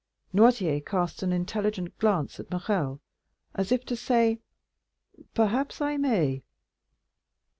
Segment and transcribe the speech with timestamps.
[0.33, 3.01] Noirtier cast an intelligent glance at Morrel,
[3.53, 4.39] as if to say,
[5.35, 6.41] "perhaps I may."